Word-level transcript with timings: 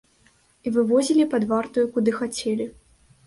І 0.69 0.71
вывозілі 0.77 1.27
пад 1.35 1.45
вартаю 1.53 1.85
куды 1.97 2.11
хацелі. 2.17 2.65